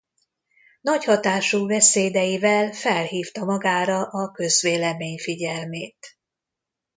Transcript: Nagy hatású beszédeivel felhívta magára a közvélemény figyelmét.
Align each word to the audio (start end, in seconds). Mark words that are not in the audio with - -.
Nagy 0.81 1.03
hatású 1.03 1.65
beszédeivel 1.65 2.71
felhívta 2.73 3.45
magára 3.45 4.03
a 4.03 4.31
közvélemény 4.31 5.17
figyelmét. 5.17 6.17